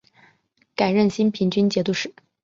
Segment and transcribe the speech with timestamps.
[0.75, 2.11] 改任兴平军节度使。